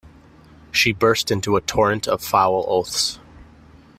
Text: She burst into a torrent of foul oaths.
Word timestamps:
She 0.71 0.93
burst 0.93 1.29
into 1.29 1.55
a 1.55 1.61
torrent 1.61 2.07
of 2.07 2.23
foul 2.23 2.65
oaths. 2.67 3.19